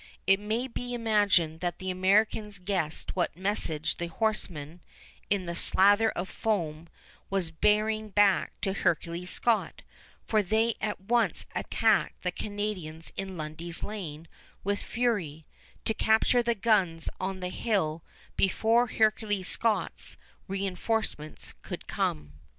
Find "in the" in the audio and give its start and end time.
5.29-5.53